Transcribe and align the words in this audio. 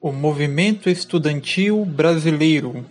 O 0.00 0.12
movimento 0.12 0.88
estudantil 0.88 1.84
brasileiro 1.84 2.86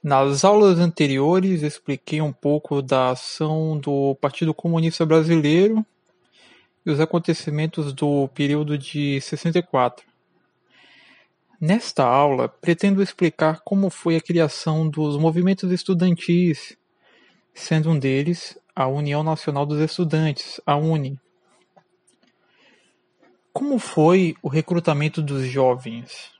Nas 0.00 0.44
aulas 0.44 0.78
anteriores 0.78 1.62
expliquei 1.62 2.20
um 2.20 2.32
pouco 2.32 2.80
da 2.80 3.10
ação 3.10 3.76
do 3.76 4.14
Partido 4.20 4.54
Comunista 4.54 5.04
Brasileiro 5.04 5.84
e 6.86 6.90
os 6.92 7.00
acontecimentos 7.00 7.92
do 7.92 8.28
período 8.28 8.78
de 8.78 9.20
64. 9.20 10.06
Nesta 11.60 12.04
aula, 12.04 12.48
pretendo 12.48 13.02
explicar 13.02 13.60
como 13.64 13.90
foi 13.90 14.14
a 14.14 14.20
criação 14.20 14.88
dos 14.88 15.18
movimentos 15.18 15.72
estudantis, 15.72 16.76
sendo 17.52 17.90
um 17.90 17.98
deles 17.98 18.56
a 18.72 18.86
União 18.86 19.24
Nacional 19.24 19.66
dos 19.66 19.80
Estudantes, 19.80 20.60
a 20.64 20.76
UNE. 20.76 21.18
Como 23.52 23.80
foi 23.80 24.36
o 24.40 24.48
recrutamento 24.48 25.20
dos 25.20 25.44
jovens? 25.44 26.30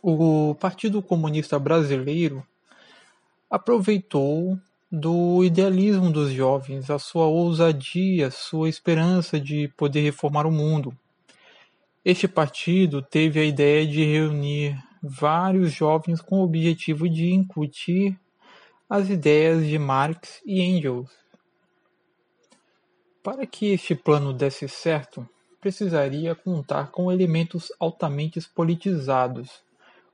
O 0.00 0.54
Partido 0.54 1.02
Comunista 1.02 1.58
Brasileiro 1.58 2.46
aproveitou 3.50 4.56
do 4.90 5.42
idealismo 5.44 6.12
dos 6.12 6.30
jovens, 6.30 6.88
a 6.88 7.00
sua 7.00 7.26
ousadia, 7.26 8.30
sua 8.30 8.68
esperança 8.68 9.40
de 9.40 9.66
poder 9.76 10.02
reformar 10.02 10.46
o 10.46 10.52
mundo. 10.52 10.96
Este 12.04 12.28
partido 12.28 13.02
teve 13.02 13.40
a 13.40 13.44
ideia 13.44 13.84
de 13.84 14.04
reunir 14.04 14.80
vários 15.02 15.72
jovens 15.72 16.20
com 16.20 16.36
o 16.36 16.44
objetivo 16.44 17.08
de 17.08 17.32
incutir 17.32 18.16
as 18.88 19.10
ideias 19.10 19.66
de 19.66 19.78
Marx 19.80 20.40
e 20.46 20.62
Engels. 20.62 21.10
Para 23.20 23.44
que 23.46 23.72
este 23.72 23.96
plano 23.96 24.32
desse 24.32 24.68
certo, 24.68 25.28
precisaria 25.60 26.34
contar 26.34 26.90
com 26.90 27.12
elementos 27.12 27.70
altamente 27.78 28.40
politizados, 28.54 29.62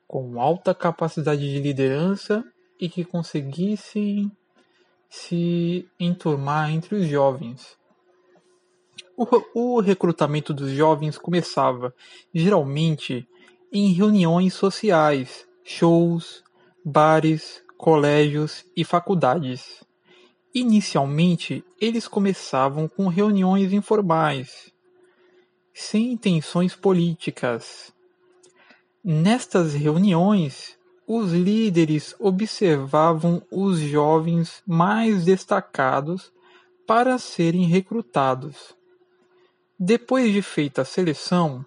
com 0.06 0.40
alta 0.40 0.74
capacidade 0.74 1.40
de 1.40 1.60
liderança 1.60 2.44
e 2.80 2.88
que 2.88 3.04
conseguissem 3.04 4.30
se 5.08 5.88
enturmar 5.98 6.70
entre 6.70 6.96
os 6.96 7.06
jovens. 7.06 7.76
O, 9.16 9.26
o 9.54 9.80
recrutamento 9.80 10.52
dos 10.52 10.70
jovens 10.72 11.16
começava, 11.16 11.94
geralmente, 12.34 13.26
em 13.72 13.92
reuniões 13.92 14.54
sociais, 14.54 15.46
shows, 15.64 16.44
bares, 16.84 17.62
colégios 17.76 18.64
e 18.76 18.84
faculdades. 18.84 19.84
Inicialmente, 20.54 21.64
eles 21.80 22.08
começavam 22.08 22.88
com 22.88 23.08
reuniões 23.08 23.72
informais, 23.72 24.72
sem 25.78 26.12
intenções 26.12 26.74
políticas. 26.74 27.92
Nestas 29.04 29.74
reuniões, 29.74 30.78
os 31.06 31.32
líderes 31.32 32.16
observavam 32.18 33.42
os 33.52 33.78
jovens 33.78 34.62
mais 34.66 35.26
destacados 35.26 36.32
para 36.86 37.18
serem 37.18 37.66
recrutados. 37.66 38.74
Depois 39.78 40.32
de 40.32 40.40
feita 40.40 40.80
a 40.80 40.84
seleção, 40.84 41.62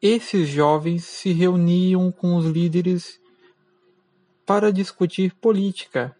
esses 0.00 0.48
jovens 0.48 1.04
se 1.04 1.30
reuniam 1.30 2.10
com 2.10 2.36
os 2.36 2.46
líderes 2.46 3.20
para 4.46 4.72
discutir 4.72 5.34
política. 5.34 6.16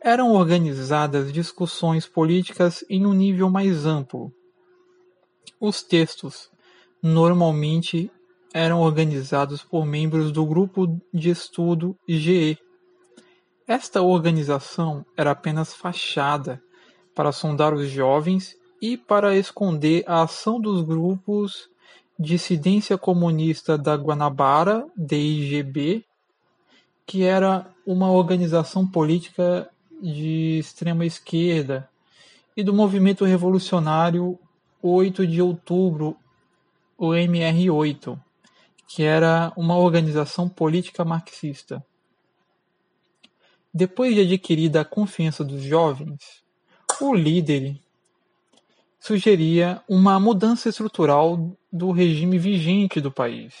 Eram 0.00 0.34
organizadas 0.34 1.32
discussões 1.32 2.06
políticas 2.06 2.84
em 2.88 3.04
um 3.04 3.12
nível 3.12 3.50
mais 3.50 3.84
amplo 3.84 4.32
os 5.66 5.82
textos 5.82 6.50
normalmente 7.02 8.10
eram 8.52 8.80
organizados 8.80 9.62
por 9.62 9.86
membros 9.86 10.30
do 10.30 10.44
Grupo 10.44 11.00
de 11.12 11.30
Estudo 11.30 11.96
GE. 12.06 12.58
Esta 13.66 14.02
organização 14.02 15.04
era 15.16 15.30
apenas 15.30 15.72
fachada 15.74 16.62
para 17.14 17.32
sondar 17.32 17.72
os 17.72 17.88
jovens 17.88 18.56
e 18.80 18.96
para 18.96 19.36
esconder 19.36 20.04
a 20.06 20.22
ação 20.22 20.60
dos 20.60 20.82
grupos 20.82 21.70
Dissidência 22.18 22.96
Comunista 22.96 23.76
da 23.76 23.96
Guanabara, 23.96 24.86
DIGB, 24.96 26.04
que 27.06 27.24
era 27.24 27.66
uma 27.84 28.10
organização 28.12 28.86
política 28.86 29.68
de 30.00 30.58
extrema 30.58 31.04
esquerda, 31.04 31.88
e 32.56 32.62
do 32.62 32.72
Movimento 32.72 33.24
Revolucionário 33.24 34.38
8 34.86 35.26
de 35.26 35.40
outubro, 35.40 36.14
o 36.98 37.12
MR8, 37.12 38.20
que 38.86 39.02
era 39.02 39.50
uma 39.56 39.78
organização 39.78 40.46
política 40.46 41.06
marxista. 41.06 41.82
Depois 43.72 44.14
de 44.14 44.20
adquirida 44.20 44.82
a 44.82 44.84
confiança 44.84 45.42
dos 45.42 45.62
jovens, 45.62 46.44
o 47.00 47.14
líder 47.14 47.80
sugeria 49.00 49.82
uma 49.88 50.20
mudança 50.20 50.68
estrutural 50.68 51.56
do 51.72 51.90
regime 51.90 52.36
vigente 52.36 53.00
do 53.00 53.10
país. 53.10 53.54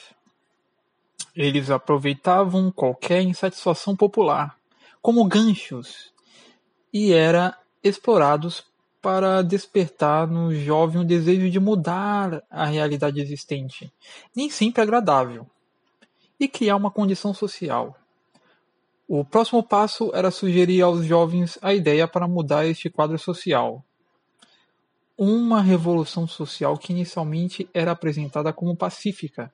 Eles 1.34 1.70
aproveitavam 1.70 2.70
qualquer 2.70 3.22
insatisfação 3.22 3.96
popular 3.96 4.58
como 5.00 5.24
ganchos 5.24 6.12
e 6.92 7.14
eram 7.14 7.54
explorados 7.82 8.62
para 9.04 9.42
despertar 9.42 10.26
no 10.26 10.54
jovem 10.54 11.02
o 11.02 11.04
desejo 11.04 11.50
de 11.50 11.60
mudar 11.60 12.42
a 12.48 12.64
realidade 12.64 13.20
existente, 13.20 13.92
nem 14.34 14.48
sempre 14.48 14.80
agradável, 14.80 15.46
e 16.40 16.48
criar 16.48 16.76
uma 16.76 16.90
condição 16.90 17.34
social. 17.34 17.94
O 19.06 19.22
próximo 19.22 19.62
passo 19.62 20.10
era 20.14 20.30
sugerir 20.30 20.80
aos 20.80 21.04
jovens 21.04 21.58
a 21.60 21.74
ideia 21.74 22.08
para 22.08 22.26
mudar 22.26 22.66
este 22.66 22.88
quadro 22.88 23.18
social. 23.18 23.84
Uma 25.18 25.60
revolução 25.60 26.26
social 26.26 26.78
que 26.78 26.94
inicialmente 26.94 27.68
era 27.74 27.92
apresentada 27.92 28.54
como 28.54 28.74
pacífica. 28.74 29.52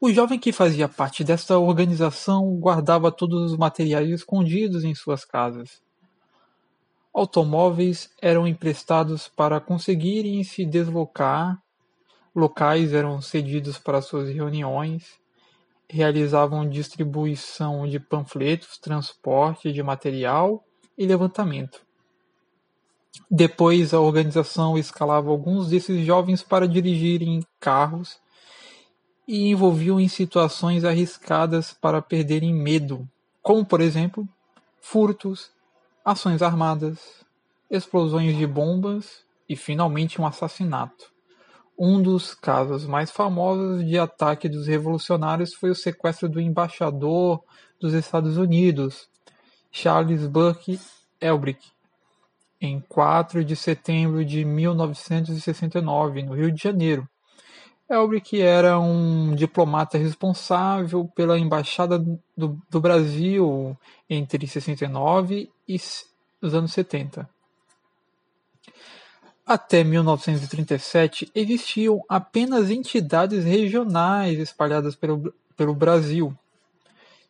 O 0.00 0.10
jovem 0.12 0.40
que 0.40 0.50
fazia 0.50 0.88
parte 0.88 1.22
desta 1.22 1.56
organização 1.60 2.56
guardava 2.56 3.12
todos 3.12 3.52
os 3.52 3.56
materiais 3.56 4.10
escondidos 4.10 4.82
em 4.82 4.96
suas 4.96 5.24
casas 5.24 5.80
Automóveis 7.14 8.10
eram 8.20 8.44
emprestados 8.44 9.28
para 9.28 9.60
conseguirem 9.60 10.42
se 10.42 10.66
deslocar, 10.66 11.62
locais 12.34 12.92
eram 12.92 13.22
cedidos 13.22 13.78
para 13.78 14.02
suas 14.02 14.28
reuniões, 14.28 15.14
realizavam 15.88 16.68
distribuição 16.68 17.86
de 17.86 18.00
panfletos, 18.00 18.78
transporte 18.78 19.72
de 19.72 19.80
material 19.80 20.64
e 20.98 21.06
levantamento. 21.06 21.86
Depois, 23.30 23.94
a 23.94 24.00
organização 24.00 24.76
escalava 24.76 25.30
alguns 25.30 25.68
desses 25.68 26.04
jovens 26.04 26.42
para 26.42 26.66
dirigirem 26.66 27.46
carros 27.60 28.18
e 29.26 29.50
envolviam 29.50 30.00
em 30.00 30.08
situações 30.08 30.84
arriscadas 30.84 31.72
para 31.72 32.02
perderem 32.02 32.52
medo, 32.52 33.08
como, 33.40 33.64
por 33.64 33.80
exemplo, 33.80 34.28
furtos, 34.80 35.50
ações 36.04 36.42
armadas, 36.42 37.24
explosões 37.70 38.36
de 38.36 38.46
bombas 38.46 39.24
e 39.48 39.56
finalmente 39.56 40.20
um 40.20 40.26
assassinato. 40.26 41.12
Um 41.78 42.00
dos 42.00 42.34
casos 42.34 42.86
mais 42.86 43.10
famosos 43.10 43.84
de 43.84 43.98
ataque 43.98 44.48
dos 44.48 44.66
revolucionários 44.66 45.54
foi 45.54 45.70
o 45.70 45.74
sequestro 45.74 46.28
do 46.28 46.40
embaixador 46.40 47.42
dos 47.80 47.94
Estados 47.94 48.36
Unidos, 48.36 49.08
Charles 49.72 50.26
Burke 50.26 50.78
Elbrick, 51.20 51.66
em 52.60 52.80
4 52.80 53.44
de 53.44 53.56
setembro 53.56 54.24
de 54.24 54.44
1969, 54.44 56.22
no 56.22 56.34
Rio 56.34 56.52
de 56.52 56.62
Janeiro. 56.62 57.08
Elbrick 57.90 58.40
era 58.40 58.78
um 58.78 59.34
diplomata 59.34 59.98
responsável 59.98 61.06
pela 61.14 61.38
Embaixada 61.38 61.98
do, 61.98 62.58
do 62.70 62.80
Brasil 62.80 63.76
entre 64.08 64.46
69 64.46 65.50
e 65.68 65.80
os 66.40 66.54
anos 66.54 66.72
70. 66.72 67.28
Até 69.46 69.84
1937 69.84 71.30
existiam 71.34 72.02
apenas 72.08 72.70
entidades 72.70 73.44
regionais 73.44 74.38
espalhadas 74.38 74.96
pelo, 74.96 75.34
pelo 75.54 75.74
Brasil, 75.74 76.34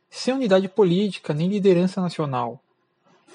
sem 0.09 0.33
unidade 0.33 0.69
política 0.69 1.35
nem 1.35 1.49
liderança 1.49 2.01
nacional. 2.01 2.63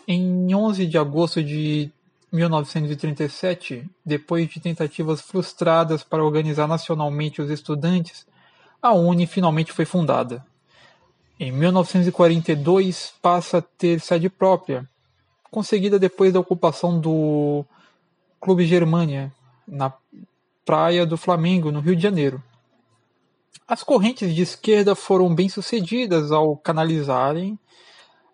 Em 0.07 0.55
11 0.55 0.85
de 0.85 0.97
agosto 0.97 1.43
de 1.43 1.91
1937, 2.31 3.89
depois 4.05 4.47
de 4.47 4.59
tentativas 4.59 5.19
frustradas 5.19 6.03
para 6.03 6.23
organizar 6.23 6.67
nacionalmente 6.67 7.41
os 7.41 7.49
estudantes, 7.49 8.25
a 8.81 8.93
UNE 8.93 9.27
finalmente 9.27 9.73
foi 9.73 9.83
fundada. 9.83 10.45
Em 11.39 11.51
1942 11.53 13.13
passa 13.21 13.59
a 13.59 13.61
ter 13.61 14.01
sede 14.01 14.29
própria, 14.29 14.87
conseguida 15.49 15.97
depois 15.97 16.33
da 16.33 16.39
ocupação 16.39 16.99
do 16.99 17.65
Clube 18.41 18.65
Germânia, 18.65 19.31
na, 19.65 19.93
Praia 20.69 21.03
do 21.03 21.17
Flamengo, 21.17 21.71
no 21.71 21.79
Rio 21.79 21.95
de 21.95 22.03
Janeiro. 22.03 22.43
As 23.67 23.81
correntes 23.81 24.35
de 24.35 24.43
esquerda 24.43 24.93
foram 24.93 25.33
bem-sucedidas 25.33 26.31
ao 26.31 26.55
canalizarem 26.57 27.57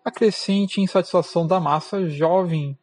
a 0.04 0.10
crescente 0.10 0.82
insatisfação 0.82 1.46
da 1.46 1.58
massa 1.58 2.06
jovem 2.10 2.76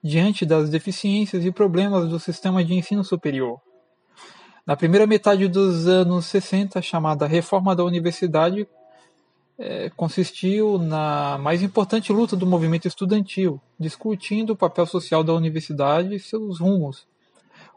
diante 0.00 0.46
das 0.46 0.70
deficiências 0.70 1.44
e 1.44 1.50
problemas 1.50 2.08
do 2.08 2.20
sistema 2.20 2.62
de 2.64 2.72
ensino 2.72 3.02
superior. 3.02 3.60
Na 4.64 4.76
primeira 4.76 5.08
metade 5.08 5.48
dos 5.48 5.88
anos 5.88 6.26
60, 6.26 6.78
a 6.78 6.82
chamada 6.82 7.26
Reforma 7.26 7.74
da 7.74 7.82
Universidade 7.82 8.68
é, 9.60 9.90
consistiu 9.90 10.78
na 10.78 11.36
mais 11.36 11.62
importante 11.62 12.10
luta 12.10 12.34
do 12.34 12.46
movimento 12.46 12.88
estudantil, 12.88 13.60
discutindo 13.78 14.54
o 14.54 14.56
papel 14.56 14.86
social 14.86 15.22
da 15.22 15.34
universidade 15.34 16.14
e 16.14 16.18
seus 16.18 16.58
rumos. 16.58 17.06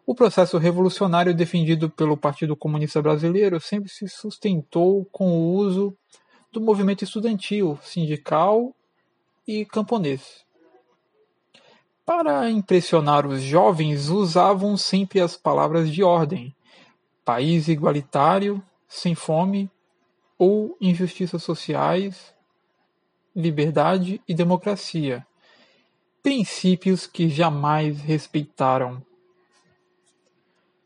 O 0.06 0.16
processo 0.16 0.58
revolucionário 0.58 1.36
defendido 1.36 1.90
pelo 1.90 2.16
Partido 2.16 2.56
Comunista 2.56 3.02
Brasileiro 3.02 3.60
sempre 3.60 3.90
se 3.90 4.08
sustentou 4.08 5.06
com 5.12 5.32
o 5.32 5.56
uso 5.56 5.96
do 6.54 6.62
movimento 6.62 7.04
estudantil, 7.04 7.78
sindical 7.82 8.74
e 9.46 9.66
camponês. 9.66 10.46
Para 12.06 12.50
impressionar 12.50 13.28
os 13.28 13.42
jovens, 13.42 14.08
usavam 14.08 14.78
sempre 14.78 15.20
as 15.20 15.36
palavras 15.36 15.90
de 15.92 16.02
ordem: 16.02 16.56
país 17.26 17.68
igualitário, 17.68 18.64
sem 18.88 19.16
fome 19.16 19.70
ou 20.38 20.78
injustiças 20.80 21.44
sociais, 21.44 22.34
liberdade 23.36 24.22
e 24.28 24.34
democracia, 24.34 25.26
princípios 26.22 27.08
que 27.08 27.30
jamais 27.30 28.00
respeitaram. 28.02 29.04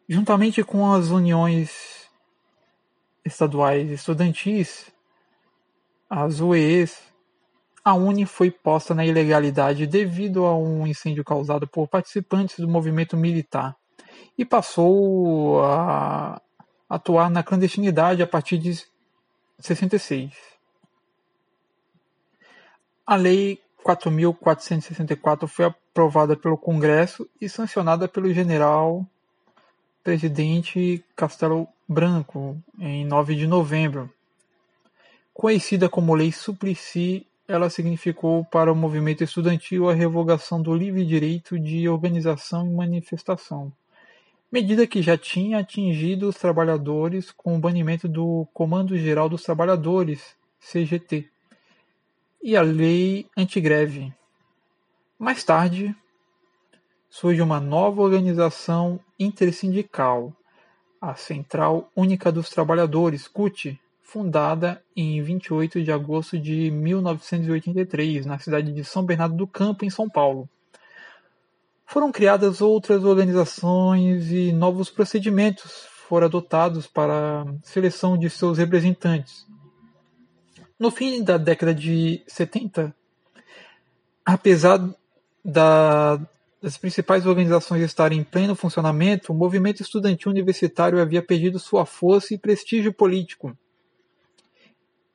Juntamente 0.07 0.63
com 0.63 0.91
as 0.91 1.09
uniões 1.09 2.07
estaduais 3.25 3.91
estudantis, 3.91 4.91
as 6.09 6.39
UEs, 6.39 7.01
a 7.83 7.93
Uni 7.93 8.25
foi 8.25 8.49
posta 8.49 8.93
na 8.93 9.05
ilegalidade 9.05 9.85
devido 9.85 10.45
a 10.45 10.57
um 10.57 10.87
incêndio 10.87 11.23
causado 11.23 11.67
por 11.67 11.87
participantes 11.87 12.59
do 12.59 12.67
movimento 12.67 13.15
militar 13.15 13.75
e 14.37 14.45
passou 14.45 15.63
a 15.63 16.41
atuar 16.89 17.29
na 17.29 17.43
clandestinidade 17.43 18.21
a 18.21 18.27
partir 18.27 18.57
de 18.57 18.85
66. 19.59 20.33
A 23.05 23.15
Lei 23.15 23.59
4.464 23.83 25.47
foi 25.47 25.65
aprovada 25.65 26.35
pelo 26.35 26.57
Congresso 26.57 27.27
e 27.39 27.47
sancionada 27.47 28.07
pelo 28.07 28.33
general 28.33 29.05
presidente 30.03 31.03
Castelo 31.15 31.67
Branco 31.87 32.61
em 32.79 33.05
9 33.05 33.35
de 33.35 33.47
novembro. 33.47 34.09
Conhecida 35.33 35.89
como 35.89 36.15
Lei 36.15 36.31
Suplicy 36.31 37.25
ela 37.47 37.69
significou 37.69 38.43
para 38.45 38.71
o 38.71 38.75
movimento 38.75 39.23
estudantil 39.23 39.89
a 39.89 39.93
revogação 39.93 40.61
do 40.61 40.75
livre 40.75 41.05
direito 41.05 41.57
de 41.57 41.87
organização 41.87 42.67
e 42.67 42.73
manifestação, 42.73 43.71
medida 44.51 44.87
que 44.87 45.01
já 45.01 45.17
tinha 45.17 45.59
atingido 45.59 46.29
os 46.29 46.37
trabalhadores 46.37 47.31
com 47.31 47.55
o 47.55 47.59
banimento 47.59 48.07
do 48.07 48.47
Comando 48.53 48.97
Geral 48.97 49.27
dos 49.27 49.43
Trabalhadores, 49.43 50.35
CGT, 50.59 51.29
e 52.41 52.55
a 52.55 52.61
Lei 52.61 53.27
Antigreve. 53.35 54.13
Mais 55.19 55.43
tarde, 55.43 55.95
surge 57.09 57.41
uma 57.41 57.59
nova 57.59 58.01
organização 58.01 58.99
intersindical, 59.19 60.33
a 61.01 61.15
Central 61.15 61.91
Única 61.95 62.31
dos 62.31 62.49
Trabalhadores, 62.49 63.27
CUT, 63.27 63.79
fundada 64.01 64.81
em 64.95 65.21
28 65.21 65.83
de 65.83 65.91
agosto 65.91 66.39
de 66.39 66.71
1983, 66.71 68.25
na 68.25 68.39
cidade 68.39 68.71
de 68.71 68.83
São 68.85 69.03
Bernardo 69.03 69.35
do 69.35 69.45
Campo, 69.45 69.83
em 69.83 69.89
São 69.89 70.09
Paulo. 70.09 70.49
Foram 71.89 72.11
criadas 72.11 72.59
outras 72.59 73.05
organizações 73.05 74.29
e 74.29 74.51
novos 74.51 74.89
procedimentos 74.89 75.87
foram 76.09 76.27
adotados 76.27 76.85
para 76.85 77.43
a 77.43 77.45
seleção 77.63 78.17
de 78.17 78.29
seus 78.29 78.57
representantes. 78.57 79.47
No 80.77 80.91
fim 80.91 81.23
da 81.23 81.37
década 81.37 81.73
de 81.73 82.21
70, 82.27 82.93
apesar 84.25 84.85
da, 85.43 86.19
das 86.61 86.77
principais 86.77 87.25
organizações 87.25 87.81
estarem 87.81 88.19
em 88.19 88.23
pleno 88.23 88.53
funcionamento, 88.53 89.31
o 89.31 89.35
movimento 89.35 89.81
estudantil 89.81 90.29
universitário 90.29 91.01
havia 91.01 91.21
perdido 91.21 91.57
sua 91.57 91.85
força 91.85 92.33
e 92.33 92.37
prestígio 92.37 92.91
político. 92.91 93.57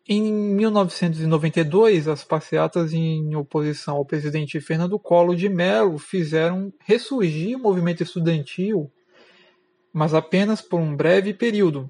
Em 0.08 0.32
1992, 0.32 2.08
as 2.08 2.24
passeatas 2.24 2.92
em 2.92 3.36
oposição 3.36 3.96
ao 3.96 4.04
presidente 4.04 4.60
Fernando 4.60 4.98
Collor 4.98 5.36
de 5.36 5.48
Mello 5.48 5.96
fizeram 5.96 6.72
ressurgir 6.80 7.56
o 7.56 7.62
movimento 7.62 8.02
estudantil, 8.02 8.90
mas 9.92 10.12
apenas 10.12 10.60
por 10.60 10.80
um 10.80 10.96
breve 10.96 11.32
período. 11.32 11.88